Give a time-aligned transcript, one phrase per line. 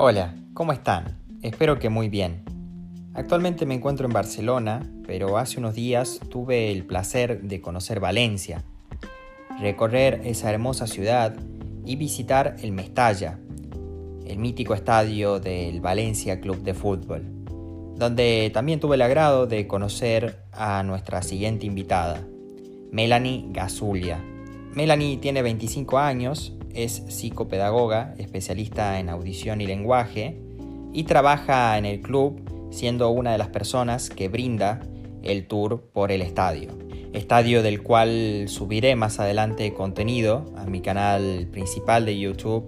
[0.00, 1.18] Hola, ¿cómo están?
[1.42, 2.44] Espero que muy bien.
[3.14, 8.62] Actualmente me encuentro en Barcelona, pero hace unos días tuve el placer de conocer Valencia,
[9.58, 11.34] recorrer esa hermosa ciudad
[11.84, 13.40] y visitar el Mestalla,
[14.24, 17.24] el mítico estadio del Valencia Club de Fútbol,
[17.96, 22.24] donde también tuve el agrado de conocer a nuestra siguiente invitada,
[22.92, 24.24] Melanie Gasulia.
[24.74, 30.36] Melanie tiene 25 años es psicopedagoga, especialista en audición y lenguaje,
[30.92, 34.80] y trabaja en el club siendo una de las personas que brinda
[35.22, 36.70] el tour por el estadio.
[37.12, 42.64] Estadio del cual subiré más adelante contenido a mi canal principal de YouTube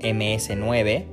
[0.00, 1.04] MS9,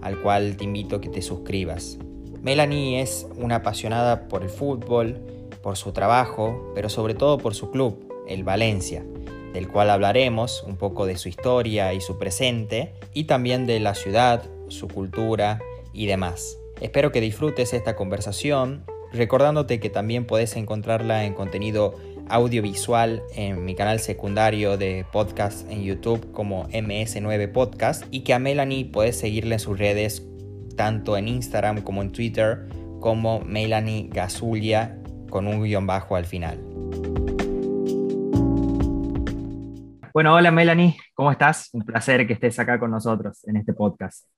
[0.00, 1.98] al cual te invito a que te suscribas.
[2.40, 5.20] Melanie es una apasionada por el fútbol,
[5.62, 9.04] por su trabajo, pero sobre todo por su club, el Valencia,
[9.52, 13.94] del cual hablaremos un poco de su historia y su presente, y también de la
[13.94, 15.60] ciudad, su cultura
[15.92, 16.58] y demás.
[16.80, 21.94] Espero que disfrutes esta conversación, recordándote que también puedes encontrarla en contenido
[22.28, 28.38] audiovisual en mi canal secundario de podcast en YouTube como MS9 Podcast y que a
[28.38, 30.22] Melanie puedes seguirle en sus redes
[30.76, 32.68] tanto en Instagram como en Twitter
[33.00, 36.58] como Melanie Gasulia con un guion bajo al final.
[40.14, 41.70] Bueno, hola Melanie, ¿cómo estás?
[41.72, 44.28] Un placer que estés acá con nosotros en este podcast.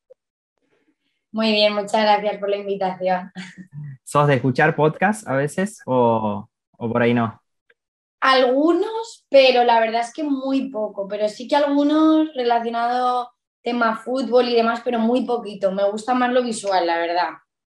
[1.33, 3.33] Muy bien, muchas gracias por la invitación.
[4.05, 7.42] ¿Sos de escuchar podcast a veces o, por ahí no?
[8.20, 13.28] Algunos, pero la verdad es que muy poco, pero sí que algunos relacionados
[13.61, 15.72] tema fútbol y demás, pero muy poquito.
[15.72, 17.30] Me gusta más lo visual, la verdad.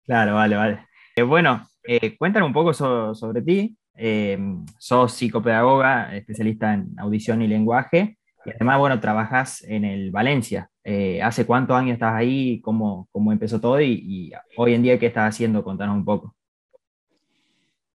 [0.06, 0.88] Claro, vale, vale.
[1.16, 3.77] Eh, bueno, eh, cuéntame un poco sobre ti.
[3.98, 4.38] Eh,
[4.78, 8.18] sos psicopedagoga, especialista en audición y lenguaje,
[8.48, 10.70] y además, bueno, trabajas en el Valencia.
[10.82, 12.62] Eh, ¿Hace cuántos años estás ahí?
[12.62, 13.82] ¿Cómo, cómo empezó todo?
[13.82, 15.66] Y, hoy en día, ¿qué estás haciendo?
[15.66, 16.34] Contanos un poco.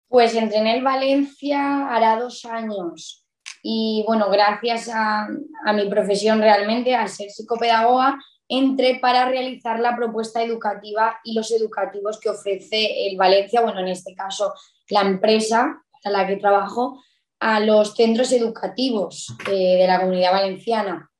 [0.08, 3.26] Pues entré en el Valencia hará dos años.
[3.62, 5.28] Y bueno, gracias a,
[5.66, 11.52] a mi profesión realmente, a ser psicopedagoga, entré para realizar la propuesta educativa y los
[11.52, 14.54] educativos que ofrece el Valencia, bueno, en este caso
[14.88, 17.02] la empresa a la que trabajo,
[17.40, 21.10] a los centros educativos eh, de la comunidad valenciana.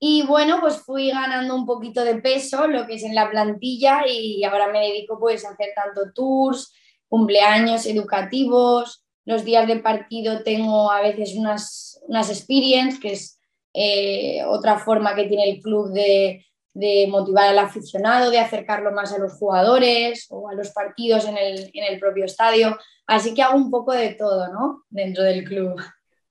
[0.00, 4.02] Y bueno, pues fui ganando un poquito de peso, lo que es en la plantilla,
[4.06, 6.72] y ahora me dedico pues a hacer tanto tours,
[7.08, 13.40] cumpleaños educativos, los días de partido tengo a veces unas, unas experience, que es
[13.74, 16.46] eh, otra forma que tiene el club de,
[16.78, 21.36] de motivar al aficionado, de acercarlo más a los jugadores o a los partidos en
[21.36, 22.78] el, en el, propio estadio.
[23.06, 24.84] Así que hago un poco de todo, ¿no?
[24.88, 25.80] Dentro del club.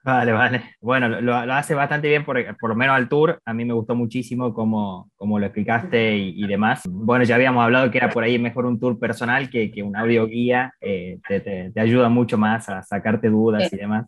[0.05, 0.75] Vale, vale.
[0.79, 3.41] Bueno, lo, lo hace bastante bien, por, por, lo menos al tour.
[3.43, 6.83] A mí me gustó muchísimo cómo, cómo lo explicaste y, demás.
[6.87, 9.97] Bueno, ya habíamos hablado que era por ahí mejor un tour personal que, que un
[9.97, 10.71] audio guía.
[10.79, 14.05] Eh, te, te, te, ayuda mucho más a sacarte dudas y demás.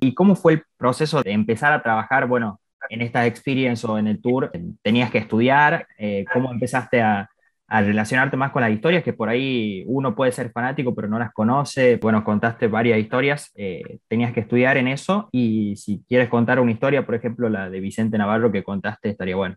[0.00, 2.58] ¿Y cómo fue el proceso de empezar a trabajar, bueno,
[2.90, 4.52] en esta experiencia o en el tour?
[4.82, 5.86] ¿Tenías que estudiar?
[5.96, 7.28] Eh, ¿Cómo empezaste a,
[7.68, 9.04] relacionarte más con las historias?
[9.04, 11.96] Que por ahí uno puede ser fanático, pero no las conoce.
[11.96, 13.52] Bueno, contaste varias historias.
[13.54, 15.28] Eh, ¿Tenías que estudiar en eso?
[15.32, 19.36] Y si quieres contar una historia, por ejemplo, la de Vicente Navarro que contaste, estaría
[19.36, 19.54] bueno.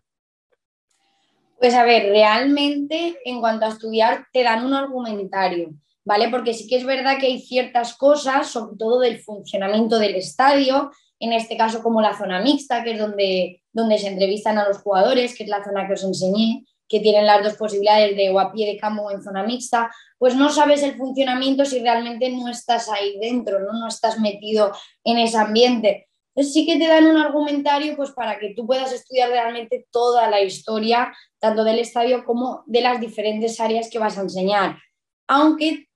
[1.58, 5.74] Pues a ver, realmente en cuanto a estudiar, te dan un argumentario.
[6.04, 6.28] ¿vale?
[6.28, 10.90] Porque sí que es verdad que hay ciertas cosas, sobre todo del funcionamiento del estadio,
[11.24, 14.78] en este caso como la zona mixta, que es donde, donde se entrevistan a los
[14.78, 18.38] jugadores, que es la zona que os enseñé, que tienen las dos posibilidades de o
[18.38, 22.28] a pie de campo o en zona mixta, pues no sabes el funcionamiento si realmente
[22.28, 26.08] no estás ahí dentro, no, no estás metido en ese ambiente.
[26.34, 30.28] Entonces sí que te dan un argumentario pues para que tú puedas estudiar realmente toda
[30.28, 34.76] la historia, tanto del estadio como de las diferentes áreas que vas a enseñar.
[35.26, 35.86] Aunque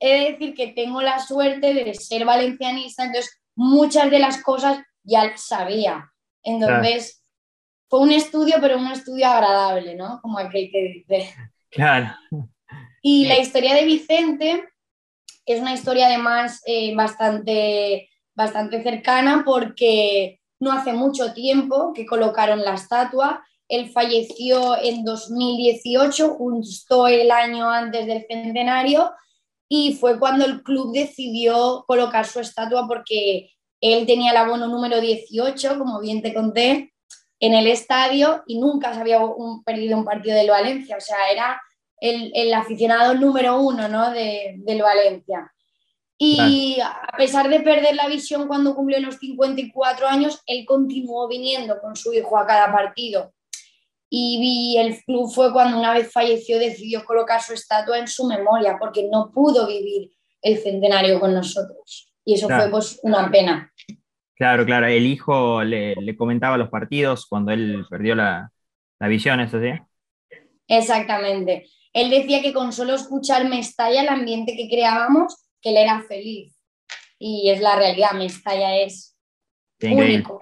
[0.00, 4.78] he de decir que tengo la suerte de ser valencianista, entonces muchas de las cosas
[5.02, 6.12] ya las sabía.
[6.42, 7.24] Entonces,
[7.88, 10.20] fue un estudio, pero un estudio agradable, ¿no?
[10.22, 11.34] Como aquel que dice.
[11.70, 12.14] Claro.
[13.02, 14.64] Y la historia de Vicente
[15.44, 22.64] es una historia además eh, bastante, bastante cercana porque no hace mucho tiempo que colocaron
[22.64, 23.44] la estatua.
[23.68, 29.12] Él falleció en 2018, justo el año antes del centenario,
[29.68, 35.00] y fue cuando el club decidió colocar su estatua porque él tenía el abono número
[35.00, 36.92] 18, como bien te conté,
[37.38, 39.20] en el estadio y nunca se había
[39.64, 41.60] perdido un partido del Valencia, o sea, era
[42.00, 44.10] el, aficionado número uno ¿no?
[44.10, 45.52] de, del Valencia.
[46.18, 51.78] Y a pesar de perder la visión cuando cumplió los 54 años, él continuó viniendo
[51.78, 53.34] con su hijo a cada partido.
[54.18, 58.76] Y el club fue cuando una vez falleció decidió colocar su estatua en su memoria
[58.78, 60.10] porque no pudo vivir
[60.42, 62.12] el centenario con nosotros.
[62.24, 63.72] Y eso fue pues una pena.
[64.34, 64.86] Claro, claro.
[64.86, 68.50] El hijo le, comentaba los partidos cuando él perdió la,
[68.98, 69.70] la visión, ¿eso sí?
[70.68, 71.66] Exactamente.
[71.92, 76.54] Él decía que con solo escuchar Mestalla, el ambiente que creábamos, que él era feliz.
[77.18, 79.16] Y es la realidad, Mestalla es
[79.80, 80.40] único.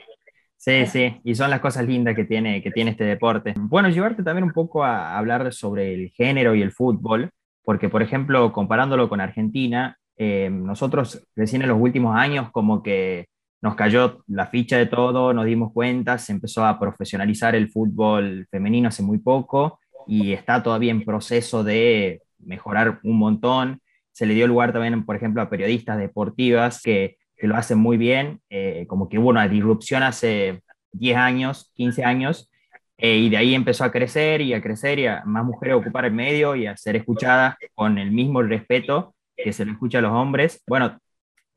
[0.64, 3.52] Sí, sí, y son las cosas lindas que tiene, que tiene este deporte.
[3.54, 7.28] Bueno, llevarte también un poco a hablar sobre el género y el fútbol,
[7.62, 13.26] porque por ejemplo, comparándolo con Argentina, eh, nosotros recién en los últimos años como que
[13.60, 18.46] nos cayó la ficha de todo, nos dimos cuenta, se empezó a profesionalizar el fútbol
[18.50, 23.82] femenino hace muy poco y está todavía en proceso de mejorar un montón.
[24.12, 27.96] Se le dio lugar también, por ejemplo, a periodistas deportivas que que lo hacen muy
[27.96, 32.50] bien, eh, como que hubo una disrupción hace 10 años, 15 años,
[32.96, 36.04] eh, y de ahí empezó a crecer y a crecer y a más mujeres ocupar
[36.04, 40.02] el medio y a ser escuchadas con el mismo respeto que se le escucha a
[40.02, 40.62] los hombres.
[40.66, 40.98] Bueno,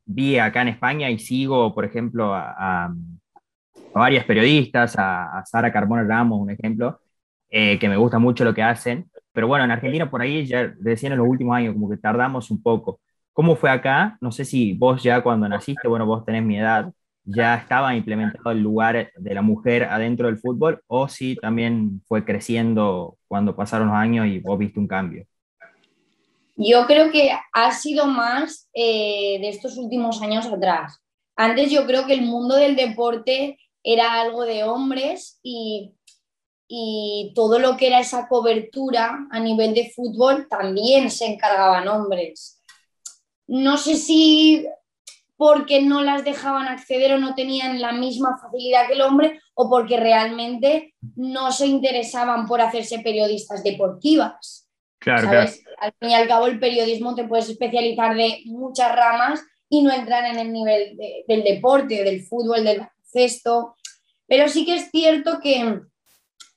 [0.05, 2.91] vi acá en España y sigo, por ejemplo, a,
[3.93, 6.99] varias periodistas, a, Sara Carmona Ramos, un ejemplo,
[7.49, 9.09] eh, que me gusta mucho lo que hacen.
[9.31, 12.49] Pero bueno, en Argentina por ahí ya recién en los últimos años como que tardamos
[12.51, 12.99] un poco.
[13.37, 14.17] ¿Cómo fue acá?
[14.19, 16.91] No sé si vos ya cuando naciste, bueno, vos tenés mi edad,
[17.23, 22.25] ya estaba implementado el lugar de la mujer adentro del fútbol o si también fue
[22.25, 25.27] creciendo cuando pasaron los años y vos viste un cambio.
[26.55, 30.99] Yo creo que ha sido más eh, de estos últimos años atrás.
[31.35, 35.93] Antes yo creo que el mundo del deporte era algo de hombres y,
[36.67, 42.56] y todo lo que era esa cobertura a nivel de fútbol también se encargaban hombres
[43.47, 44.67] no sé si
[45.37, 49.69] porque no las dejaban acceder o no tenían la misma facilidad que el hombre o
[49.69, 54.67] porque realmente no se interesaban por hacerse periodistas deportivas.
[54.99, 55.63] Claro, ¿sabes?
[55.79, 59.91] Al fin y al cabo el periodismo te puedes especializar de muchas ramas y no
[59.93, 60.97] entrar en el nivel
[61.27, 63.75] del deporte, del fútbol, del cesto.
[64.27, 65.81] Pero sí que es cierto que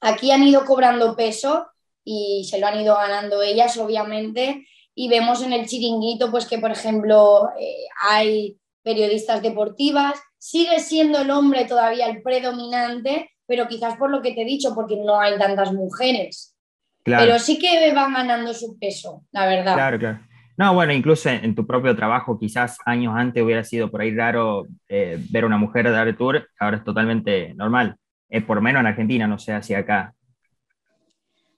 [0.01, 1.67] aquí han ido cobrando peso
[2.03, 6.59] y se lo han ido ganando ellas, obviamente, y vemos en el chiringuito pues que,
[6.59, 13.97] por ejemplo, eh, hay periodistas deportivas, sigue siendo el hombre todavía el predominante, pero quizás
[13.97, 16.57] por lo que te he dicho, porque no hay tantas mujeres.
[17.03, 19.75] Pero sí que van ganando su peso, la verdad.
[19.75, 20.21] Claro, claro.
[20.57, 24.67] No, bueno, incluso en, tu propio trabajo, quizás años antes hubiera sido por ahí raro
[24.89, 27.97] eh, ver una mujer dar tour, ahora es totalmente normal.
[28.29, 30.15] Eh, por menos en Argentina, no sé, hacia acá.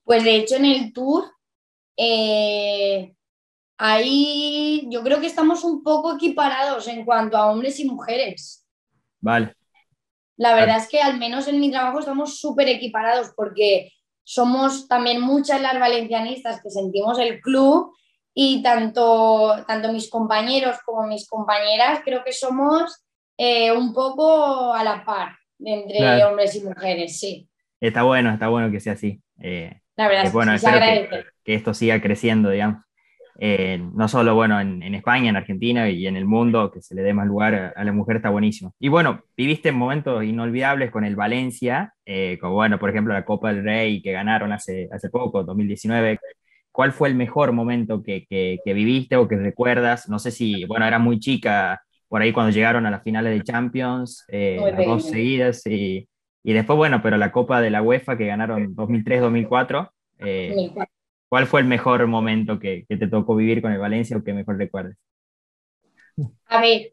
[0.05, 1.25] Pues de hecho en el tour
[3.79, 8.67] ahí yo creo que estamos un poco equiparados en cuanto a hombres y mujeres.
[9.21, 9.55] Vale.
[10.37, 13.93] La verdad es que al menos en mi trabajo estamos súper equiparados porque
[14.25, 17.95] somos también muchas las valencianistas que sentimos el club
[18.35, 23.05] y tanto, tanto mis compañeros como mis compañeras creo que somos
[23.37, 27.49] eh, un poco a la par entre hombres y mujeres, sí.
[27.81, 29.21] Está bueno, está bueno que sea así.
[29.41, 32.83] Eh, la verdad es bueno, espero que, que, esto siga creciendo, digamos.
[33.39, 37.03] Eh, no solo bueno en, España, en Argentina y en el mundo, que se le
[37.03, 38.75] dé más lugar a, la mujer está buenísimo.
[38.79, 43.53] Y bueno, viviste momentos inolvidables con el Valencia, eh, como bueno, por ejemplo, la Copa
[43.53, 46.19] del Rey que ganaron hace, hace poco, 2019.
[46.71, 50.09] ¿Cuál fue el mejor momento que, que, viviste o que recuerdas?
[50.09, 53.43] No sé si, bueno, era muy chica por ahí cuando llegaron a las finales de
[53.43, 56.09] Champions, eh, las dos seguidas, y,
[56.43, 59.91] y, después, bueno, pero la Copa de la UEFA que ganaron 2003-2004.
[61.33, 64.59] ¿Cuál fue el mejor momento que, te tocó vivir con el Valencia o que mejor
[64.59, 64.99] recuerdes?
[66.45, 66.93] A ver,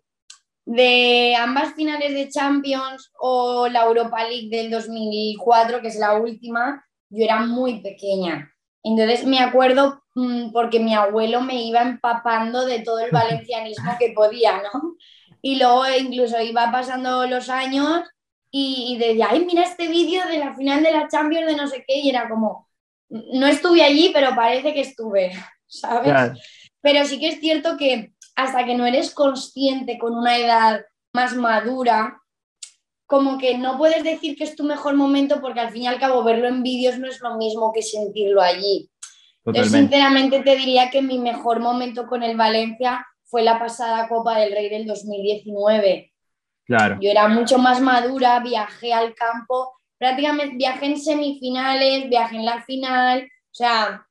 [0.63, 6.85] de ambas finales de Champions o la Europa League del 2004, que es la última,
[7.09, 8.49] yo era muy pequeña.
[8.81, 14.13] Entonces me acuerdo mm, porque mi abuelo me iba empapando de todo el valencianismo que
[14.15, 14.95] podía, ¿no?
[15.41, 18.03] Y luego incluso iba pasando los años
[18.49, 21.67] y, y decía, ay, mira este vídeo de la final de la Champions de no
[21.67, 22.68] sé qué, y era como,
[23.09, 25.31] no estuve allí, pero parece que estuve,
[25.67, 26.39] ¿sabes?
[26.81, 30.81] Pero sí que es cierto que hasta que no eres consciente con una edad
[31.13, 32.21] más madura,
[33.05, 35.99] como que no puedes decir que es tu mejor momento porque al fin y al
[35.99, 38.89] cabo verlo en vídeos no es lo mismo que sentirlo allí.
[39.45, 44.37] Yo sinceramente te diría que mi mejor momento con el Valencia fue la pasada Copa
[44.37, 46.13] del Rey del 2019.
[46.65, 46.97] Claro.
[47.01, 52.61] Yo era mucho más madura, viajé al campo prácticamente viajé en semifinales, viajé en la
[52.63, 54.05] final, o sea,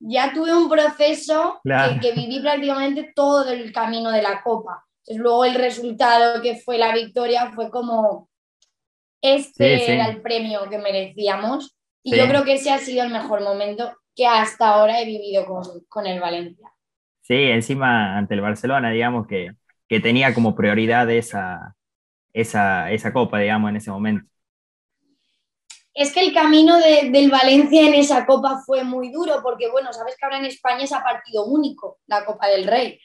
[0.00, 4.84] ya tuve un proceso que, viví prácticamente todo el camino de la Copa.
[5.00, 8.28] Entonces, luego el resultado que fue la victoria fue como,
[9.22, 11.76] este era el premio que merecíamos.
[12.02, 15.46] Y yo creo que ese ha sido el mejor momento que hasta ahora he vivido
[15.88, 16.70] con, el Valencia.
[17.22, 19.52] Sí, encima ante el Barcelona, digamos que,
[19.88, 21.74] que tenía como prioridad esa,
[22.34, 24.33] esa, esa copa, digamos, en ese momento.
[25.94, 30.16] Es que el camino del Valencia en esa copa fue muy duro, porque bueno, sabes
[30.16, 32.98] que ahora en España es a partido único la Copa del Rey,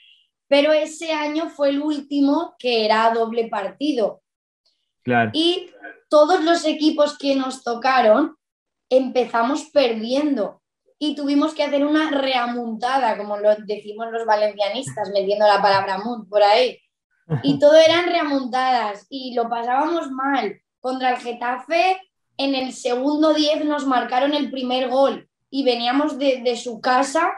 [0.48, 4.24] pero ese año fue el último que era doble partido.
[5.04, 5.30] Claro.
[5.34, 5.70] Y
[6.10, 8.36] todos los equipos que nos tocaron
[8.90, 10.60] empezamos perdiendo
[10.98, 16.28] y tuvimos que hacer una reamuntada, como lo decimos los valencianistas, metiendo la palabra mund
[16.28, 16.78] por ahí.
[17.44, 20.60] Y todo eran reamuntadas y lo pasábamos mal.
[20.80, 22.02] Contra el Getafe
[22.40, 27.34] en el segundo 10 nos marcaron el primer gol y veníamos de, su casa,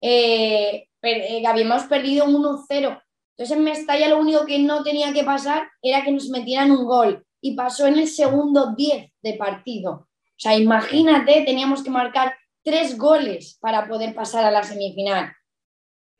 [0.00, 3.02] eh, eh, habíamos perdido 1-0.
[3.36, 6.86] Entonces en Mestalla lo único que no tenía que pasar era que nos metieran un
[6.86, 9.90] gol y pasó en el segundo 10 de partido.
[9.92, 12.34] O sea, imagínate, teníamos que marcar
[12.64, 15.32] tres goles para poder pasar a la semifinal.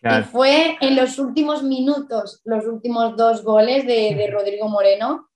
[0.03, 5.27] Y fue en los últimos minutos, los últimos dos goles de, de Rodrigo Moreno,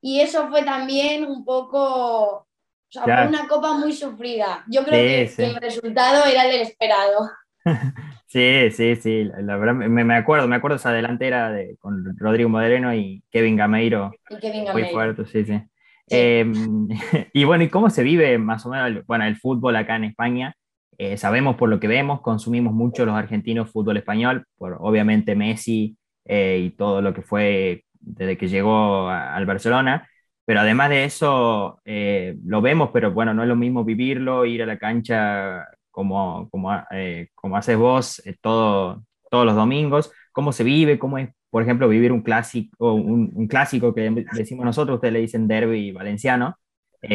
[0.00, 2.46] y eso fue también un poco, o
[2.88, 4.64] sea, fue una copa muy sufrida.
[4.68, 7.30] Yo creo que, el resultado era el del esperado.
[8.28, 12.92] Sí, sí, sí, la verdad me, acuerdo, me acuerdo esa delantera de, con Rodrigo Modereno
[12.92, 14.10] y Kevin Gameiro.
[14.28, 15.62] Y Kevin Muy fuerte, sí, sí.
[16.08, 16.88] Em,
[17.32, 20.04] y bueno, ¿y cómo se vive más o menos el, bueno, el fútbol acá en
[20.04, 20.54] España?
[20.98, 25.96] Eh, sabemos por lo que vemos, consumimos mucho los argentinos fútbol español, por obviamente Messi
[26.24, 30.08] eh, y todo lo que fue desde que llegó al Barcelona.
[30.46, 34.62] Pero además de eso, eh, lo vemos, pero bueno, no es lo mismo vivirlo, ir
[34.62, 40.12] a la cancha como, como, eh, como haces vos eh, todo, todos los domingos.
[40.30, 41.00] ¿Cómo se vive?
[41.00, 45.20] ¿Cómo es, por ejemplo, vivir un clásico, un, un clásico que decimos nosotros, ustedes le
[45.20, 46.56] dicen derby valenciano,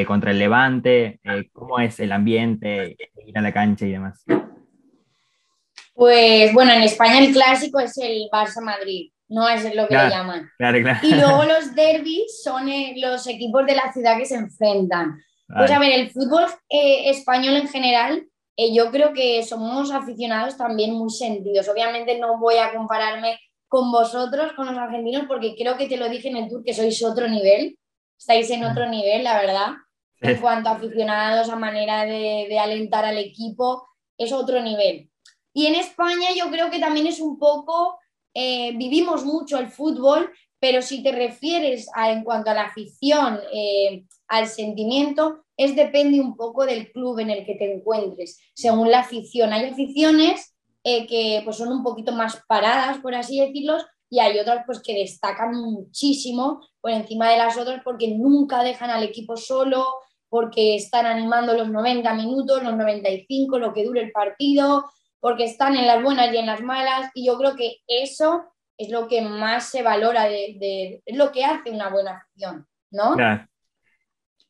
[0.06, 1.22] contra el Levante?
[1.54, 4.26] ¿Cómo es el ambiente, ir a la cancha y demás?
[5.94, 10.52] Pues bueno, en España el clásico es el Barça-Madrid no es lo que le llaman.
[11.02, 15.20] Y luego los derbis son eh, los equipos de la ciudad que se enfrentan.
[15.48, 20.58] Pues a ver, el fútbol eh, español en general, eh, yo creo que somos aficionados
[20.58, 21.68] también muy sentidos.
[21.70, 26.10] Obviamente no voy a compararme con vosotros, con los argentinos, porque creo que te lo
[26.10, 27.78] dije en el tour, que sois otro nivel,
[28.18, 29.68] estáis en otro nivel, la verdad,
[30.20, 35.10] en cuanto a aficionados, a manera de, de alentar al equipo, es otro nivel.
[35.54, 37.98] Y en España yo creo que también es un poco
[38.34, 43.40] eh, vivimos mucho el fútbol, pero si te refieres a, en cuanto a la afición,
[43.54, 48.90] eh, al sentimiento, es depende un poco del club en el que te encuentres, según
[48.90, 49.52] la afición.
[49.54, 53.78] Hay aficiones eh, que pues, son un poquito más paradas, por así decirlo,
[54.10, 58.90] y hay otras pues, que destacan muchísimo por encima de las otras porque nunca dejan
[58.90, 59.86] al equipo solo,
[60.30, 64.86] porque están animando los 90 minutos, los 95, lo que dure el partido,
[65.22, 68.44] porque están en las buenas y en las malas, y yo creo que eso
[68.78, 73.16] es lo que más se valora, de, es lo que hace una buena acción, ¿no?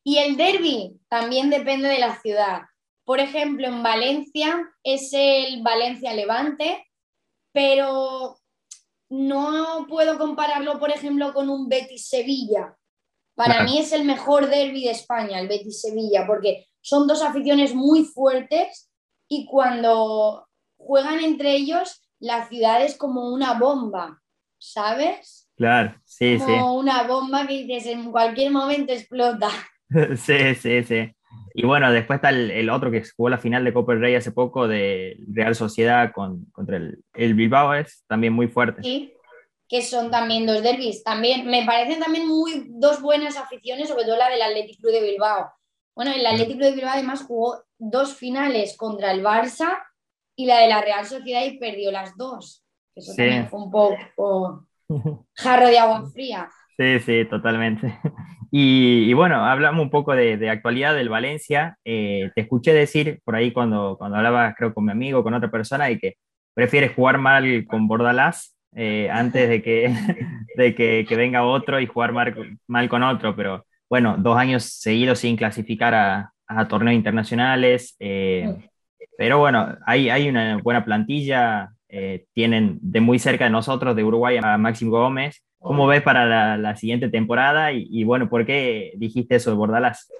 [0.02, 2.62] Y el derby también depende de la ciudad.
[3.04, 6.84] Por ejemplo, en Valencia es el Valencia-Levante,
[7.52, 8.38] pero
[9.10, 12.74] no puedo compararlo, por ejemplo, con un Betis-Sevilla.
[13.34, 18.04] Para mí es el mejor derby de España, el Betis-Sevilla, porque son dos aficiones muy
[18.04, 18.90] fuertes
[19.28, 20.48] y cuando
[20.86, 24.20] juegan entre ellos, la ciudad es como una bomba,
[24.58, 25.50] ¿sabes?
[25.56, 26.44] Claro, sí, sí.
[26.44, 29.48] Como una bomba que dices en cualquier momento explota.
[30.16, 31.12] sí, sí, sí.
[31.54, 34.32] Y bueno, después está el, otro que jugó la final de Copa del Rey hace
[34.32, 38.82] poco de Real Sociedad con, contra el, Bilbao, es también muy fuerte.
[38.82, 39.12] Sí,
[39.68, 41.04] que son también dos derbis.
[41.04, 45.02] También, me parecen también muy dos buenas aficiones, sobre todo la del Athletic Club de
[45.02, 45.52] Bilbao.
[45.94, 49.78] Bueno, el Athletic Club de Bilbao además jugó dos finales contra el Barça
[50.36, 52.64] y la de la Real Sociedad y perdió las dos.
[52.94, 54.66] Eso también fue un poco
[55.34, 56.48] jarro de agua fría.
[56.76, 57.98] Sí, sí, totalmente.
[58.54, 61.78] Y, bueno, hablamos un poco de, actualidad del Valencia.
[61.86, 65.50] Eh, te escuché decir por ahí cuando, cuando hablaba, creo, con mi amigo, con otra
[65.50, 66.16] persona, y que
[66.52, 69.94] prefieres jugar mal con Bordalás eh, antes de, que,
[70.58, 73.34] de que, venga otro y jugar mal, mal, con otro.
[73.34, 77.96] Pero bueno, dos años seguidos sin clasificar a, a torneos internacionales.
[78.00, 78.54] Eh,
[79.16, 84.04] pero bueno, hay, hay una buena plantilla, eh, tienen de muy cerca de nosotros, de
[84.04, 85.42] Uruguay, a Máximo Gómez.
[85.58, 87.70] ¿Cómo ves para la, siguiente temporada?
[87.72, 90.10] Y, bueno, ¿por qué dijiste eso de Bordalás?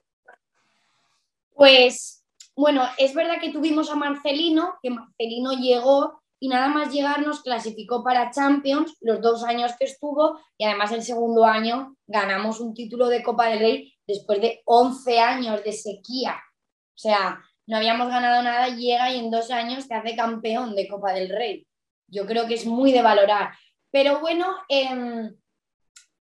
[1.55, 7.25] Pues bueno, es verdad que tuvimos a Marcelino, que Marcelino llegó y nada más llegar
[7.25, 12.61] nos clasificó para Champions los dos años que estuvo y además el segundo año ganamos
[12.61, 17.77] un título de Copa del Rey después de 11 años de sequía O sea, no
[17.77, 21.67] habíamos ganado nada, llega y en dos años te hace campeón de Copa del Rey.
[22.09, 23.53] Yo creo que es muy de valorar.
[23.91, 25.35] Pero bueno, em,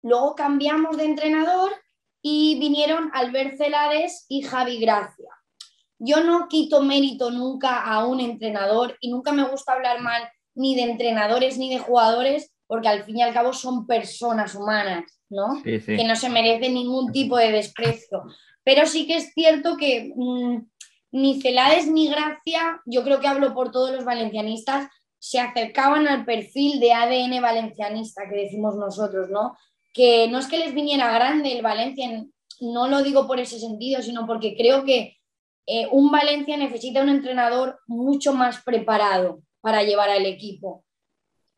[0.03, 1.73] luego cambiamos de entrenador
[2.23, 5.31] y vinieron Albert Celares y Javi Gracia.
[5.99, 10.75] Yo no quito mérito nunca a un entrenador y nunca me gusta hablar mal ni
[10.75, 15.63] de entrenadores ni de jugadores porque al fin y al cabo son personas humanas, ¿no?
[15.63, 18.25] Que no se merecen ningún tipo de desprecio.
[18.63, 20.59] Pero sí que es cierto que mm,
[21.11, 24.89] ni Celades ni Gracia, yo creo que hablo por todos los valencianistas,
[25.19, 29.57] se acercaban al perfil de ADN valencianista que decimos nosotros, ¿no?
[29.93, 32.25] Que no es que les viniera grande el Valencia,
[32.61, 35.17] no lo digo por ese sentido, sino porque creo que
[35.67, 40.85] eh, un Valencia necesita un entrenador mucho más preparado para llevar al equipo.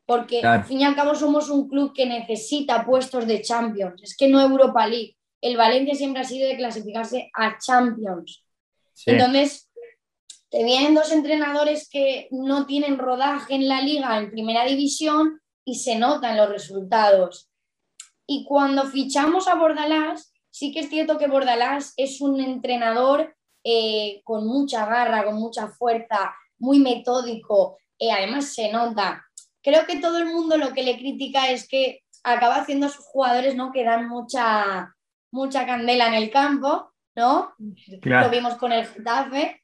[0.07, 4.17] Porque al fin y al cabo somos un club que necesita puestos de Champions, es
[4.17, 5.17] que no Europa League.
[5.41, 8.45] El Valencia siempre ha sido de clasificarse a Champions.
[9.07, 9.71] Entonces,
[10.51, 15.77] te vienen dos entrenadores que no tienen rodaje en la liga en primera división y
[15.77, 17.49] se notan los resultados.
[18.27, 24.23] Y cuando fichamos a Bordalás, sí que es cierto que Bordalás es un entrenador eh,
[24.25, 29.25] con mucha garra, con mucha fuerza, muy metódico, eh, además se nota.
[29.63, 33.05] Creo que todo el mundo lo que le critica es que acaba haciendo a sus
[33.05, 33.73] jugadores ¿no?
[33.73, 34.95] que dan mucha,
[35.31, 37.55] mucha candela en el campo, ¿no?
[38.03, 39.63] Lo vimos con el Getafe.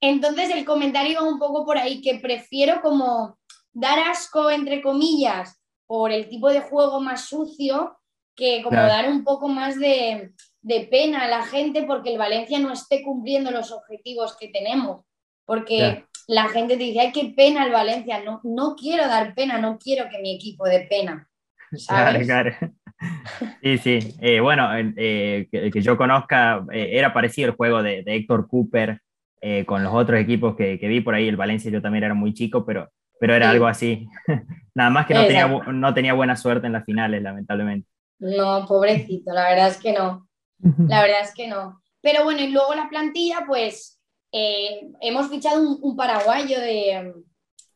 [0.00, 3.38] Entonces el comentario va un poco por ahí, que prefiero como
[3.72, 7.98] dar asco, entre comillas, por el tipo de juego más sucio,
[8.34, 10.32] que como dar un poco más de,
[10.90, 15.04] pena a la gente porque el Valencia no esté cumpliendo los objetivos que tenemos.
[15.44, 19.58] Porque la gente te dice, ay, qué pena el Valencia, no, no quiero dar pena,
[19.58, 21.28] no quiero que mi equipo dé pena.
[21.76, 22.26] ¿sabes?
[22.26, 22.74] Claro, claro.
[23.62, 24.14] Sí, sí.
[24.20, 29.00] Eh, bueno, eh, que, yo conozca, eh, era parecido el juego de, Héctor Cooper
[29.66, 31.28] con los otros equipos que, vi por ahí.
[31.28, 34.06] El Valencia yo también era muy chico, pero, pero era algo así.
[34.74, 37.88] Nada más que no tenía, no tenía, buena suerte en las finales, lamentablemente.
[38.20, 40.28] No, pobrecito, la verdad es que no.
[40.86, 41.80] La verdad es que no.
[42.00, 47.12] Pero bueno, y luego la plantilla, pues hemos fichado un, paraguayo de,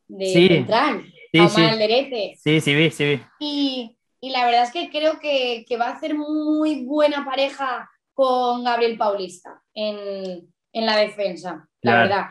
[0.07, 0.47] de sí.
[0.47, 2.33] central, sí, sí.
[2.37, 3.21] Sí, sí, vi, sí, vi.
[3.39, 8.63] Y y la verdad es que creo que, va a hacer muy buena pareja con
[8.63, 12.25] Gabriel Paulista en, la defensa, la verdad.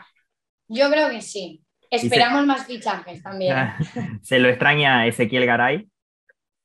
[0.67, 1.63] Yo creo que sí.
[1.89, 3.55] Esperamos más fichajes también.
[4.21, 5.89] ¿Se lo extraña Ezequiel Garay?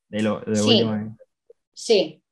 [0.08, 0.84] De lo, sí.
[1.72, 2.22] sí.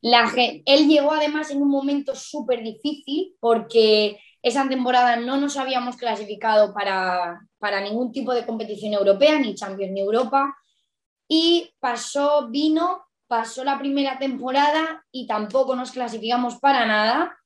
[0.00, 5.96] La, él llegó además en un momento súper difícil porque esa temporada no nos habíamos
[5.96, 10.56] clasificado para, para ningún tipo de competición europea, ni Champions ni Europa
[11.28, 17.38] y pasó, vino, pasó la primera temporada y tampoco nos clasificamos para nada.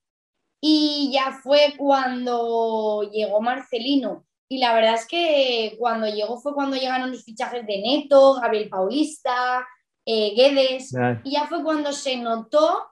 [0.60, 4.24] Y ya fue cuando llegó Marcelino.
[4.48, 8.68] Y la verdad es que cuando llegó fue cuando llegaron los fichajes de Neto, Gabriel
[8.68, 9.66] Paulista,
[10.06, 10.94] eh, Guedes.
[11.24, 12.86] Y ya fue cuando se notó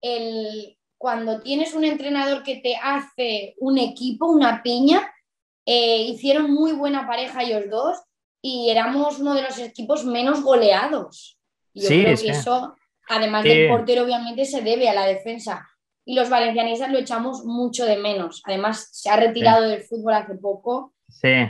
[0.00, 5.12] el, cuando tienes un entrenador que te hace un equipo, una piña.
[5.64, 7.96] Eh, hicieron muy buena pareja ellos dos
[8.48, 11.36] y éramos uno de los equipos menos goleados.
[11.74, 12.76] Y yo creo que eso,
[13.08, 15.68] además del portero, obviamente se debe a la defensa.
[16.04, 18.42] Y los valencianistas lo echamos mucho de menos.
[18.46, 20.94] Además, se ha retirado del fútbol hace poco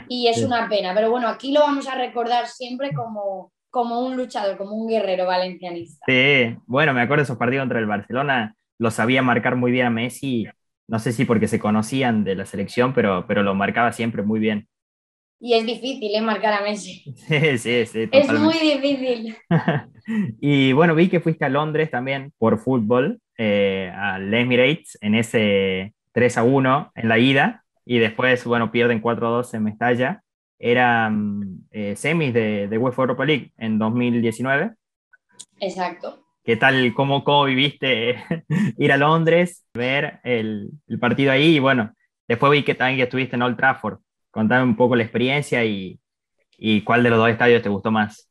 [0.09, 0.95] y es una pena.
[0.95, 5.27] Pero bueno, aquí lo vamos a recordar siempre como, como un luchador, como un guerrero
[5.27, 6.03] valencianista.
[6.07, 9.85] Sí, bueno, me acuerdo de esos partidos contra el Barcelona, lo sabía marcar muy bien
[9.85, 10.47] a Messi.
[10.87, 14.39] No sé si porque se conocían de la selección, pero, pero lo marcaba siempre muy
[14.39, 14.67] bien.
[15.39, 16.21] Y es difícil ¿eh?
[16.21, 17.03] marcar a Messi.
[17.15, 18.09] Sí, sí, sí.
[18.11, 19.35] Es muy difícil.
[20.41, 25.93] y bueno, vi que fuiste a Londres también por fútbol, eh, al Emirates, en ese
[26.13, 30.23] 3 a 1 en la ida, y después, bueno, pierden 4 a 2 en Mestalla.
[30.59, 34.71] Eran eh, semis de, de UEFA Europa League en 2019.
[35.59, 36.23] Exacto.
[36.43, 38.23] ¿Qué tal, cómo, cómo viviste
[38.77, 41.57] ir a Londres, ver el, el partido ahí?
[41.57, 41.93] Y bueno,
[42.27, 43.99] después vi que también estuviste en Old Trafford.
[44.37, 45.99] Contame un poco la experiencia y,
[46.85, 48.29] cuál de los dos estadios te gustó más.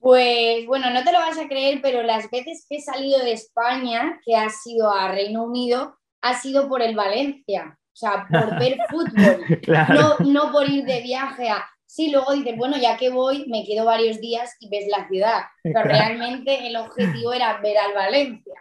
[0.00, 3.30] Pues bueno, no te lo vas a creer, pero las veces que he salido de
[3.30, 8.58] España, que ha sido a Reino Unido, ha sido por el Valencia, o sea, por
[8.58, 9.44] ver fútbol,
[9.90, 11.64] no, no, por ir de viaje a...
[11.86, 15.42] Sí, luego dices, bueno, ya que voy, me quedo varios días y ves la ciudad,
[15.62, 18.60] pero realmente el objetivo era ver al Valencia.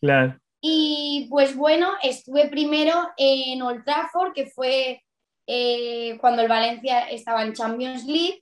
[0.00, 0.36] Claro.
[0.60, 5.00] Y pues bueno, estuve primero en Old Trafford, que fue
[5.46, 8.40] eh, cuando el Valencia estaba en Champions League,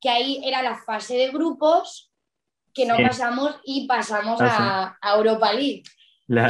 [0.00, 2.12] que ahí era la fase de grupos
[2.74, 5.82] que no pasamos y pasamos ah, a, Europa League.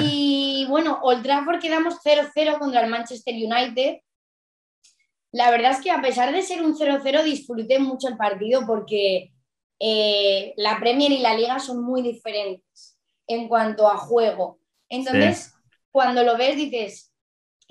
[0.00, 3.98] Y bueno, Old Trafford quedamos 0-0 contra el Manchester United.
[5.32, 9.32] La verdad es que a pesar de ser un 0-0 disfruté mucho el partido porque
[9.80, 14.60] eh, la Premier y la Liga son muy diferentes en cuanto a juego.
[14.88, 15.54] Entonces,
[15.90, 17.11] cuando lo ves dices,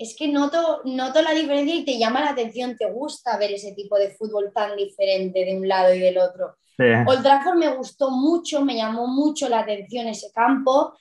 [0.02, 3.72] es que noto, noto la diferencia y te llama la atención, te gusta ver ese
[3.72, 6.56] tipo de fútbol tan diferente de un lado y del otro.
[6.78, 10.94] Old Trafford me gustó mucho, me llamó mucho la atención ese campo.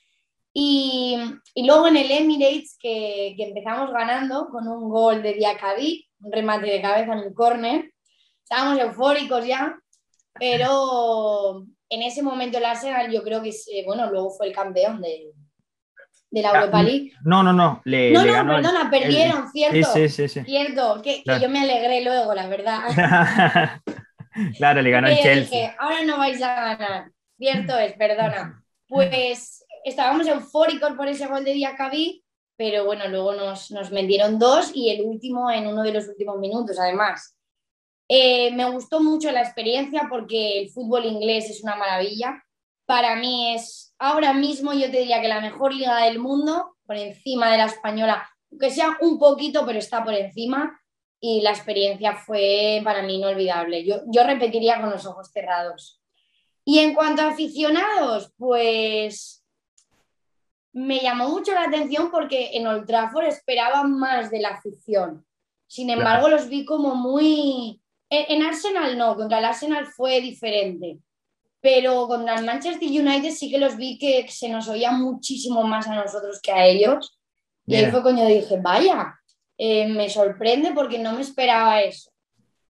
[0.53, 1.17] Y,
[1.55, 6.81] luego en el Emirates, que, empezamos ganando con un gol de Diacabí, un remate de
[6.81, 7.91] cabeza en un córner,
[8.43, 9.81] estábamos eufóricos ya
[10.33, 13.51] pero en ese momento el Arsenal yo creo que,
[13.85, 15.31] bueno, luego fue el campeón de,
[16.31, 17.11] de la ah, Europa League.
[17.23, 17.81] No, no, no.
[17.83, 19.93] Le, no, no, perdona, perdieron, cierto.
[19.93, 22.81] Sí, sí, sí, Cierto, que, yo me alegré luego, la verdad.
[24.57, 25.59] claro, le ganó el Chelsea.
[25.59, 27.11] Dije, ahora no vais a ganar.
[27.37, 28.57] Cierto es, perdona.
[28.87, 32.25] Pues estábamos eufóricos por ese gol de Diacabí,
[32.57, 36.37] pero bueno, luego nos, nos metieron dos y el último en uno de los últimos
[36.39, 37.37] minutos, además.
[38.09, 42.43] Eh, me gustó mucho la experiencia porque el fútbol inglés es una maravilla.
[42.91, 46.97] Para mí es ahora mismo, yo te diría que la mejor liga del mundo, por
[46.97, 50.77] encima de la española, que sea un poquito, pero está por encima.
[51.21, 53.85] Y la experiencia fue para mí inolvidable.
[53.85, 56.01] Yo, yo repetiría con los ojos cerrados.
[56.65, 59.41] Y en cuanto a aficionados, pues
[60.73, 65.25] me llamó mucho la atención porque en Old Trafford esperaba más de la afición.
[65.65, 70.99] Sin embargo, los vi como muy, en Arsenal no, contra el Arsenal fue diferente.
[71.61, 75.87] Pero contra el Manchester United sí que los vi que se nos oía muchísimo más
[75.87, 77.19] a nosotros que a ellos.
[77.67, 79.15] Y ahí fue cuando dije, vaya,
[79.57, 82.11] eh, me sorprende porque no me esperaba eso.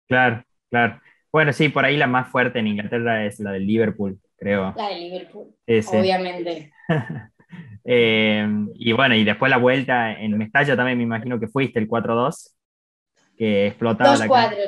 [0.07, 1.01] Claro, claro.
[1.33, 4.75] Bueno, sí, por ahí la más fuerte en Inglaterra es la del Liverpool, creo.
[4.77, 5.55] La del Liverpool,
[5.89, 6.73] obviamente.
[7.87, 11.87] Eh, y bueno, y después la vuelta en Mestalla también me imagino que fuiste el
[11.87, 12.55] 4-2
[13.37, 14.17] que explotaba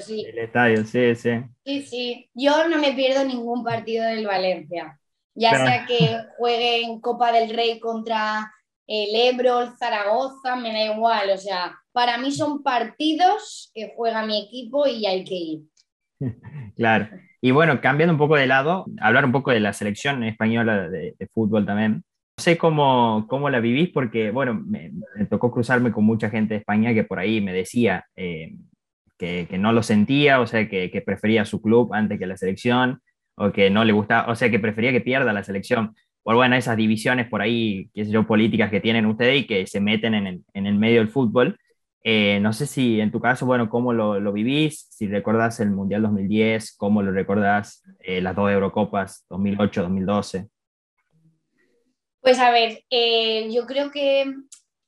[0.01, 0.25] sí.
[0.27, 1.31] el estadio, sí, sí.
[1.65, 2.31] Sí, sí.
[2.35, 4.99] Yo no me pierdo ningún partido del Valencia.
[5.35, 8.53] Ya sea que juegue en Copa del Rey contra
[8.87, 11.31] el Ebro, el Zaragoza, me da igual.
[11.31, 15.61] O sea, para mí son partidos que juega mi equipo y hay que ir.
[16.77, 17.09] Claro.
[17.41, 21.15] Y bueno, cambiando un poco de lado, hablar un poco de la selección española de,
[21.33, 22.05] fútbol también.
[22.38, 24.92] Sé cómo, cómo, la vivís porque, bueno, me,
[25.31, 28.57] tocó cruzarme con mucha gente de España que por ahí me decía eh,
[29.16, 33.01] que, no lo sentía, o sea, que, prefería su club antes que la selección,
[33.37, 35.94] o que no le gustaba, o sea, que prefería que pierda la selección.
[36.22, 39.81] Por bueno, esas divisiones por ahí, qué sé políticas que tienen ustedes y que se
[39.81, 41.59] meten en el, medio del fútbol.
[42.03, 46.03] Eh, no sé si en tu caso, bueno, cómo lo, vivís, si recordás el Mundial
[46.03, 50.49] 2010, cómo lo recordás eh, las dos Eurocopas 2008, 2012.
[52.27, 54.25] Pues a ver, eh, yo creo que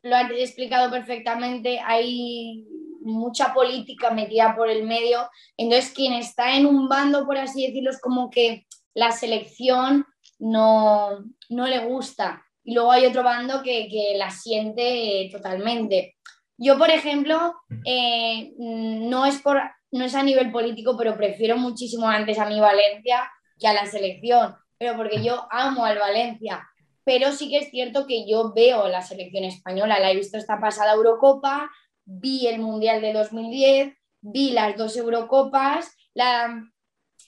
[0.03, 1.79] lo has explicado perfectamente.
[1.79, 2.67] Hay
[3.01, 5.31] mucha política metida por el medio.
[5.57, 10.05] Entonces, quien está en un bando, por así decirlo, es como que la selección
[10.41, 11.11] no,
[11.49, 12.45] no le gusta.
[12.65, 16.17] Y luego hay otro bando que, que la siente totalmente.
[16.57, 22.09] Yo, por ejemplo, eh, no, es por, no es a nivel político, pero prefiero muchísimo
[22.09, 26.69] antes a mi Valencia que a la selección, pero porque yo amo al Valencia
[27.09, 30.61] pero sí que es cierto que yo veo la selección española, la he visto esta
[30.61, 31.71] pasada Eurocopa,
[32.05, 36.63] vi el Mundial de 2010, vi las dos Eurocopas, la,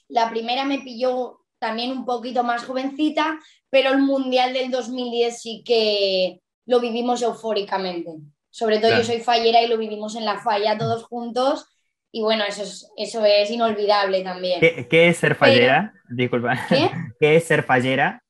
[0.09, 3.39] la primera me pilló también un poquito más jovencita,
[3.71, 8.11] pero el Mundial del 2010 sí que lo vivimos eufóricamente.
[8.51, 11.69] Sobre todo yo soy fallera y lo vivimos en la falla todos juntos
[12.13, 14.61] y bueno, eso es, eso es inolvidable también.
[14.61, 15.95] ¿Qué, es ser fallera?
[16.11, 16.67] Disculpa.
[16.69, 16.91] ¿Qué?
[17.19, 18.23] ¿Qué es ser fallera?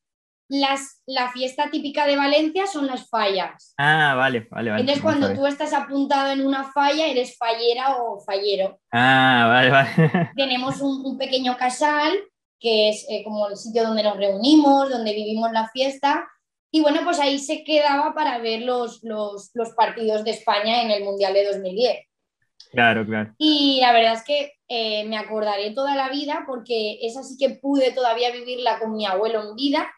[0.51, 3.73] las, la fiesta típica de Valencia son las fallas.
[3.77, 4.81] Ah, vale, vale, vale.
[4.81, 8.77] Entonces, cuando tú estás apuntado en una falla, eres fallera o fallero.
[8.91, 10.31] Ah, vale, vale.
[10.35, 12.11] Tenemos un, pequeño casal,
[12.59, 16.27] que es eh, como el sitio donde nos reunimos, donde vivimos la fiesta.
[16.69, 20.91] Y bueno, pues ahí se quedaba para ver los, los, los partidos de España en
[20.91, 21.97] el Mundial de 2010.
[22.71, 23.33] Claro, claro.
[23.37, 27.55] Y la verdad es que eh, me acordaré toda la vida porque esa sí que
[27.55, 29.89] pude todavía vivirla con mi abuelo en vida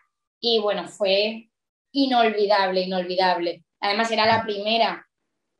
[0.43, 1.49] y bueno, fue
[1.93, 3.63] inolvidable, inolvidable.
[3.79, 5.07] Además era la primera.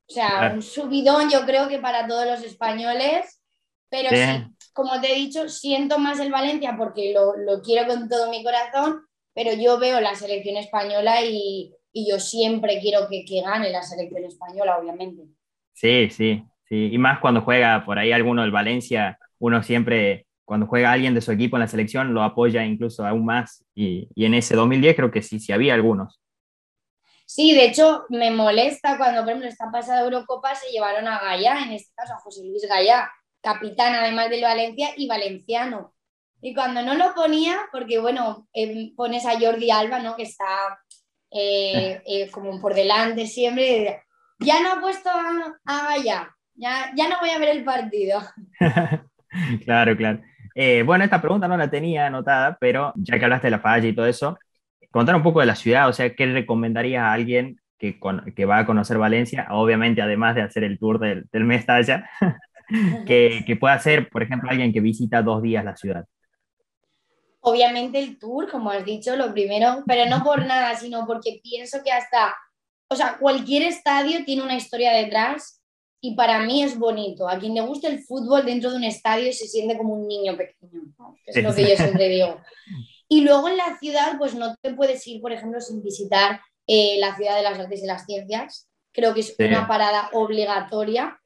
[0.09, 3.41] O sea, un subidón yo creo que para todos los españoles,
[3.89, 4.43] pero sí.
[4.73, 8.43] como te he dicho, siento más el Valencia porque lo, lo, quiero con todo mi
[8.43, 13.69] corazón, pero yo veo la selección española y, y yo siempre quiero que, que, gane
[13.69, 15.23] la selección española, obviamente.
[15.71, 16.89] Sí, sí, sí.
[16.91, 21.21] Y más cuando juega por ahí alguno del Valencia, uno siempre cuando juega alguien de
[21.21, 25.12] su equipo en la selección lo apoya incluso aún más y, en ese 2010 creo
[25.12, 26.19] que sí, sí había algunos.
[27.25, 31.63] Sí, de hecho me molesta cuando, por ejemplo, esta pasada Eurocopa se llevaron a Gallá,
[31.63, 35.93] en este caso a José Luis Gallá, capitán además del Valencia y valenciano.
[36.41, 40.15] Y cuando no lo ponía, porque bueno, em, pones a Jordi Alba, ¿no?
[40.15, 40.77] Que está
[41.32, 44.03] eh, eh, como por delante siempre,
[44.39, 48.21] ya no ha puesto a, a Gallá, ya, ya no voy a ver el partido.
[49.65, 50.21] claro, claro.
[50.55, 53.87] Eh, bueno, esta pregunta no la tenía anotada, pero ya que hablaste de la falla
[53.87, 54.37] y todo eso,
[54.91, 57.99] contar un poco de la ciudad, o sea, ¿qué recomendarías a alguien que,
[58.35, 59.47] que va a conocer Valencia?
[59.49, 62.09] Obviamente, además de hacer el tour del, del Mestalla,
[63.07, 66.05] que, que pueda hacer, por ejemplo, alguien que visita dos días la ciudad.
[67.41, 71.79] Obviamente el tour, como has dicho, lo primero, pero no por nada, sino porque pienso
[71.83, 72.33] que hasta,
[72.87, 75.62] o sea, cualquier estadio tiene una historia detrás
[76.05, 77.29] y para mí es bonito.
[77.29, 80.35] A quien le gusta el fútbol dentro de un estadio se siente como un niño
[80.35, 80.81] pequeño,
[81.25, 82.41] es lo que yo siempre digo.
[83.09, 86.97] Y luego en la ciudad, pues no te puedes ir, por ejemplo, sin visitar eh,
[86.99, 88.67] la ciudad de las artes y las ciencias.
[88.91, 91.19] Creo que es una parada obligatoria.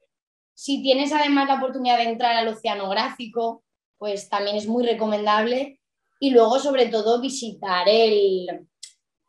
[0.54, 3.64] Si tienes además la oportunidad de entrar al oceanográfico,
[3.96, 5.80] pues también es muy recomendable.
[6.20, 8.66] Y luego, sobre todo, visitar el,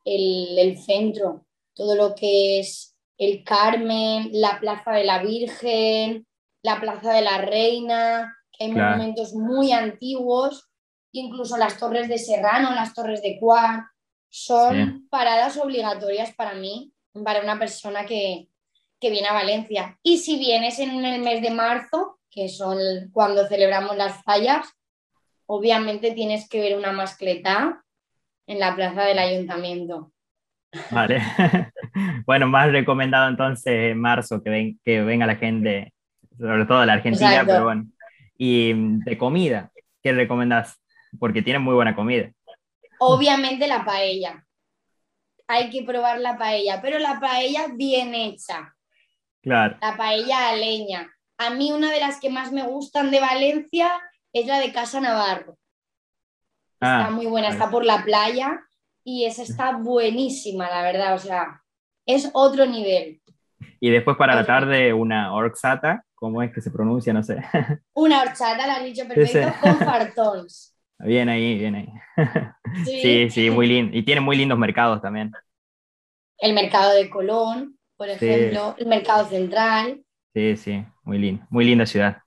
[0.03, 6.25] el, el centro, todo lo que es el Carmen, la Plaza de la Virgen,
[6.63, 10.69] la Plaza de la Reina, hay monumentos muy antiguos,
[11.11, 13.85] incluso las torres de Serrano, las torres de Cuar,
[14.29, 18.47] son paradas obligatorias para mí, para una persona que,
[18.99, 19.97] que viene a Valencia.
[20.03, 22.77] Y si vienes en el mes de marzo, que son
[23.11, 24.67] cuando celebramos las fallas,
[25.45, 27.83] obviamente tienes que ver una mascleta
[28.45, 30.11] en la plaza del ayuntamiento.
[30.91, 31.21] Vale.
[32.25, 35.93] bueno, más recomendado entonces marzo que, ven, que venga la gente,
[36.37, 37.87] sobre todo de la Argentina, pero bueno.
[38.37, 40.79] Y mm, de comida, ¿qué recomendás?
[41.19, 42.31] Porque tienen muy buena comida.
[42.99, 44.45] Obviamente la paella.
[45.47, 48.75] Hay que probar la paella, pero la paella bien hecha.
[49.41, 49.77] Claro.
[49.81, 51.11] La paella a leña.
[51.37, 53.89] A mí una de las que más me gustan de Valencia
[54.33, 55.57] es la de Casa Navarro.
[56.73, 58.61] Está ah, muy buena, está por la playa
[59.03, 61.61] y esa está buenísima, la verdad, o sea,
[62.09, 63.21] es otro nivel.
[63.79, 67.13] Y después para la tarde una orxata, ¿cómo es que se pronuncia?
[67.13, 67.37] No sé.
[67.93, 70.75] Una horchata, la dicho perfecto, con fartons.
[71.01, 71.87] Bien ahí, bien ahí.
[72.83, 73.29] ¿Sí?
[73.29, 73.97] sí, muy lindo.
[73.97, 75.31] Y tiene muy lindos mercados también.
[76.37, 80.01] El mercado de Colón, por ejemplo, el mercado central.
[80.33, 82.17] Sí, sí, muy lindo, muy linda ciudad.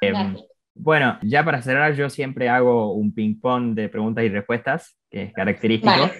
[0.00, 0.38] Em,
[0.74, 5.32] bueno, ya para cerrar, yo siempre hago un ping-pong de preguntas y respuestas, que es
[5.34, 6.10] característico.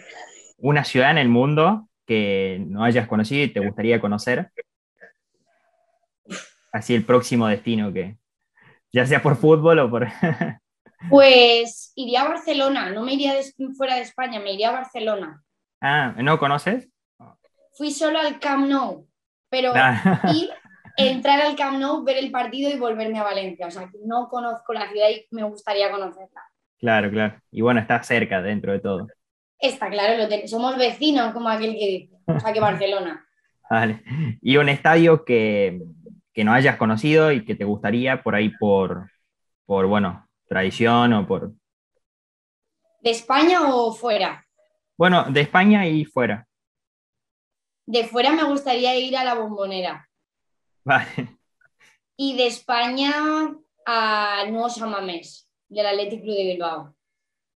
[0.58, 4.50] Una ciudad en el mundo que no hayas conocido y te gustaría conocer.
[6.72, 8.16] Así el próximo destino que,
[8.92, 10.08] ya sea por fútbol o por...
[11.10, 13.34] pues iría a Barcelona, no me iría
[13.76, 15.42] fuera de España, me iría a Barcelona.
[15.80, 16.88] Ah, ¿no conoces?
[17.76, 19.06] Fui solo al Camp Nou,
[19.48, 20.20] pero ah.
[20.34, 20.50] ir
[20.96, 23.66] entrar al Camp Nou, ver el partido y volverme a Valencia.
[23.66, 26.42] O sea, que no conozco la ciudad y me gustaría conocerla.
[26.78, 27.40] Claro, claro.
[27.50, 29.08] Y bueno, está cerca dentro de todo.
[29.64, 32.14] Está claro, somos vecinos, como aquel que dice.
[32.26, 33.26] O sea, que Barcelona.
[33.70, 34.02] vale.
[34.42, 35.80] ¿Y un estadio que,
[36.36, 39.10] no hayas conocido y que te gustaría por ahí por,
[39.64, 41.52] por, bueno, tradición o por...
[43.00, 44.46] ¿De España o fuera?
[44.98, 46.46] Bueno, de España y fuera.
[47.86, 50.06] De fuera me gustaría ir a la bombonera.
[50.84, 51.38] Vale.
[52.18, 53.14] Y de España
[53.86, 56.94] a Nuevo Samamés, del Athletic Club de Bilbao.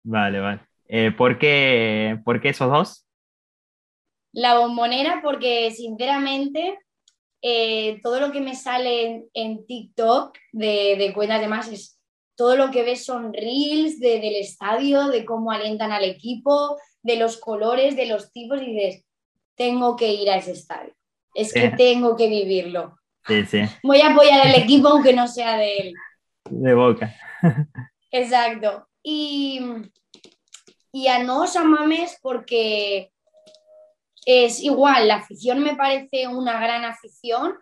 [0.04, 0.75] Vale, vale.
[0.88, 3.06] Eh, ¿por, qué, esos dos?
[4.32, 6.78] La bombonera, porque sinceramente
[7.42, 12.00] eh, todo lo que me sale en, TikTok de, de, cuentas de más es
[12.36, 17.38] todo lo que ves son reels del estadio, de cómo alientan al equipo, de los
[17.38, 19.06] colores, de los tipos, y dices,
[19.56, 20.94] tengo que ir a ese estadio.
[21.34, 22.98] Es que tengo que vivirlo.
[23.84, 25.94] Voy a apoyar al equipo aunque no sea de él.
[26.50, 27.14] De boca.
[28.12, 28.88] Exacto.
[29.02, 29.62] Y,
[30.96, 33.12] y a no Mames porque
[34.26, 37.54] es igual, la afición me parece una gran afición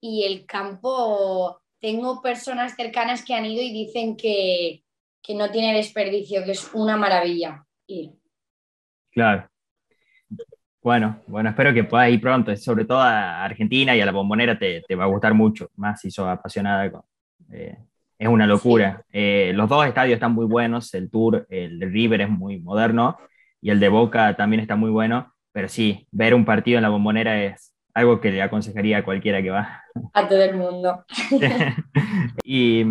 [0.00, 4.82] y el campo, tengo personas cercanas que han ido y dicen que,
[5.22, 7.66] que no tiene desperdicio, que es una maravilla
[9.10, 9.46] Claro.
[10.80, 14.58] Bueno, bueno, espero que puedas ir pronto, sobre todo a Argentina y a la bombonera
[14.58, 16.90] te, va a gustar mucho, más si sos apasionada.
[17.52, 17.76] Eh,
[18.20, 19.02] es una locura.
[19.12, 23.18] Eh, los dos estadios están muy buenos, el Tour, el de River es muy moderno
[23.62, 26.90] y el de Boca también está muy bueno, pero sí, ver un partido en la
[26.90, 29.82] bombonera es algo que le aconsejaría a cualquiera que va.
[30.12, 31.02] A todo el mundo.
[32.44, 32.84] y,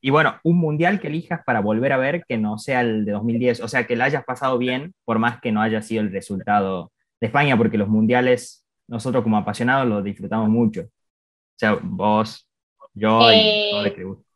[0.00, 3.12] y bueno, un mundial que elijas para volver a ver que no sea el de
[3.12, 6.10] 2010, o sea, que la hayas pasado bien, por más que no haya sido el
[6.10, 6.90] resultado
[7.20, 10.80] España, porque los mundiales, nosotros como apasionados los disfrutamos mucho.
[10.82, 12.48] O sea, vos,
[12.92, 14.27] yo y todo el que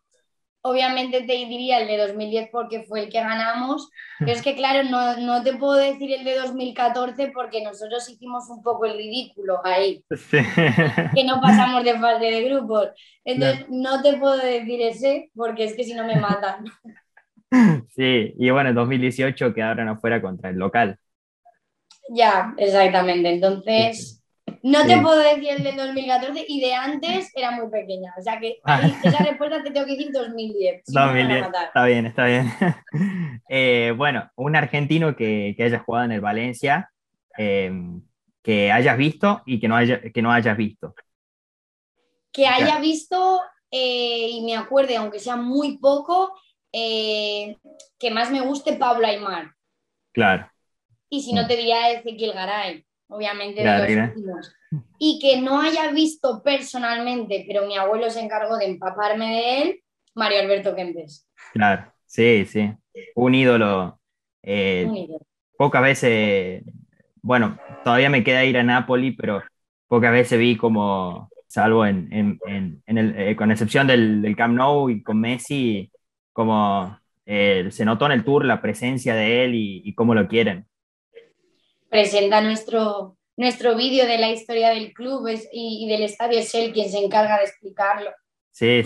[0.62, 4.88] obviamente te diría el de 2010 porque fue el que ganamos, pero es que claro,
[4.88, 9.60] no, no, te puedo decir el de 2014 porque nosotros hicimos un poco el ridículo
[9.64, 10.04] ahí,
[11.14, 12.88] que no pasamos de fase de grupos.
[13.24, 14.02] Entonces no.
[14.02, 16.64] te puedo decir ese porque es que si no me matan.
[17.94, 20.96] Sí, y bueno, en 2018 quedaron afuera contra el local.
[22.08, 23.28] Ya, exactamente.
[23.28, 24.21] Entonces...
[24.62, 28.14] No te puedo decir el del 2014 y de antes era muy pequeña.
[28.16, 28.80] O sea que ah.
[29.02, 30.82] esa respuesta te tengo que decir 2010.
[30.86, 31.46] 2010.
[31.46, 32.52] Está bien, está bien.
[33.48, 36.90] Eh, bueno, un argentino que, que, haya jugado en el Valencia,
[37.36, 38.00] em,
[38.42, 40.94] que hayas visto y que no, haya, que no hayas visto.
[42.32, 46.34] Que haya visto eh, y me acuerde, aunque sea muy poco,
[46.72, 47.58] eh,
[47.98, 49.52] que más me guste Pablo Aymar.
[50.12, 50.50] Claro.
[51.10, 51.48] Y si no, mm.
[51.48, 54.56] te diría Ezequiel Garay obviamente de los
[54.98, 59.80] y que no haya visto personalmente, pero mi abuelo se encargó de empaparme de él,
[60.14, 61.28] Mario Alberto Kempes.
[61.52, 62.72] Claro, sí, sí,
[63.14, 64.00] un ídolo.
[64.42, 64.88] Eh,
[65.56, 66.62] pocas veces,
[67.20, 69.42] bueno, todavía me queda ir a Napoli, pero
[69.88, 74.54] pocas veces vi como, salvo en, en, en, el, eh, con excepción del, del, Camp
[74.54, 75.90] Nou y con Messi,
[76.32, 80.26] como eh, se notó en el tour la presencia de él y, y cómo lo
[80.26, 80.66] quieren
[81.92, 86.88] presenta nuestro, nuestro vídeo de la historia del club y, del estadio, es él quien
[86.88, 88.10] se encarga de explicarlo.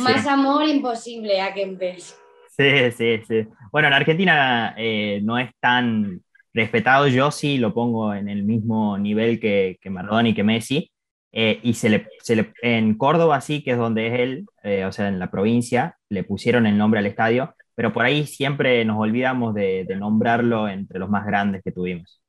[0.00, 2.18] Más amor imposible a Kempes.
[2.56, 3.46] Sí, sí, sí.
[3.70, 6.20] Bueno, en Argentina eh, no es tan
[6.52, 10.90] respetado, yo sí lo pongo en el mismo nivel que, que Maradona y que Messi.
[11.30, 14.84] Eh, y se le, se le, en Córdoba sí, que es donde es él, eh,
[14.84, 18.84] o sea, en la provincia, le pusieron el nombre al estadio, pero por ahí siempre
[18.84, 22.22] nos olvidamos de, de nombrarlo entre los más grandes que tuvimos.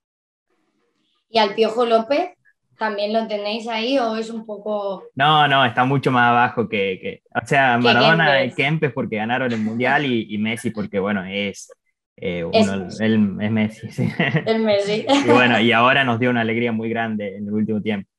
[1.29, 2.31] ¿Y al Piojo López
[2.77, 5.03] también lo tenéis ahí o es un poco...?
[5.15, 7.21] No, no, está mucho más abajo que...
[7.33, 11.71] o sea, Maradona y Kempes porque ganaron el Mundial y, Messi porque, bueno, es...
[12.19, 14.09] Eh, uno, es, el, es Messi, sí.
[14.45, 15.05] El Messi.
[15.25, 18.09] y bueno, y ahora nos dio una alegría muy grande en el último tiempo.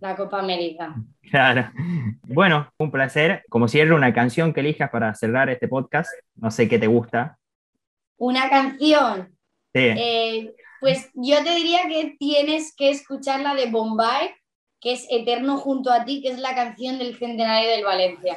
[0.00, 0.94] La Copa América.
[1.32, 1.72] Claro.
[2.24, 3.42] Bueno, un placer.
[3.48, 6.10] Como cierre, una canción que elijas para cerrar este podcast.
[6.34, 7.38] No sé qué te gusta.
[8.18, 9.28] Una canción.
[9.72, 9.80] Sí.
[9.80, 14.30] Eh, pues yo te diría que tienes que escuchar la de Bombay,
[14.80, 18.36] que es Eterno junto a ti, que es la canción del centenario del Valencia.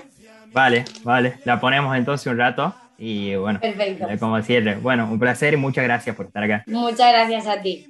[0.54, 1.40] Vale, vale.
[1.44, 4.08] La ponemos entonces un rato y bueno, Perfecto.
[4.20, 4.76] como cierre.
[4.76, 6.64] Bueno, un placer y muchas gracias por estar acá.
[6.68, 7.88] Muchas gracias a ti.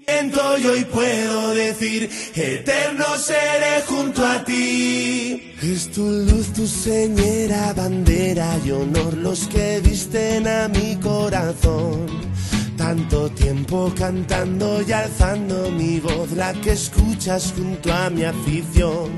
[0.63, 5.54] Yo hoy puedo decir, eterno seré junto a ti.
[5.62, 12.35] Es tu luz, tu señera, bandera y honor los que visten a mi corazón.
[12.78, 19.12] Tanto tiempo cantando y alzando mi voz, la que escuchas junto a mi afición.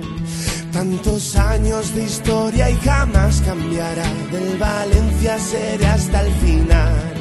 [0.71, 4.07] Tantos años de historia y jamás cambiará.
[4.31, 7.13] Del Valencia seré hasta el final.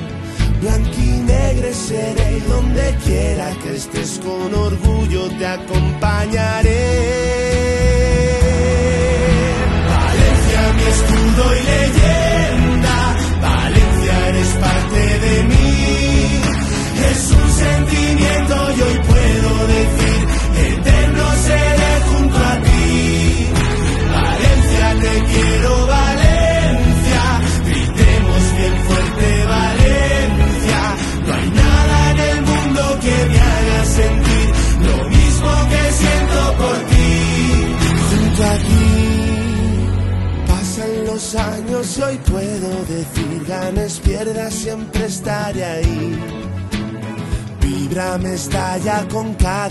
[0.61, 7.76] Blanquinegre seré y donde quiera que estés con orgullo te acompañaré.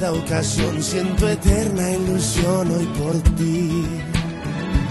[0.05, 3.85] Cada ocasión, siento eterna ilusión hoy por ti.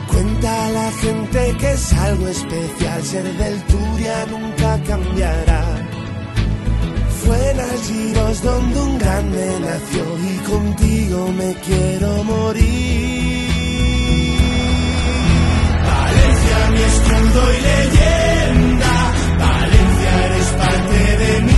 [0.09, 5.62] Cuenta a la gente que es algo especial, ser del Turia nunca cambiará.
[7.24, 13.49] Fue en Algiros donde un grande nació y contigo me quiero morir.
[15.91, 21.53] Valencia, mi escudo y leyenda, Valencia eres parte de mí